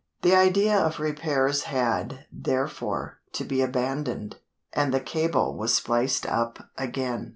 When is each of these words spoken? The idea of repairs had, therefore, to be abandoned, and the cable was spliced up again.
The 0.23 0.35
idea 0.35 0.75
of 0.79 0.99
repairs 0.99 1.65
had, 1.65 2.25
therefore, 2.31 3.19
to 3.33 3.43
be 3.43 3.61
abandoned, 3.61 4.37
and 4.73 4.91
the 4.91 4.99
cable 4.99 5.55
was 5.55 5.75
spliced 5.75 6.25
up 6.25 6.57
again. 6.75 7.29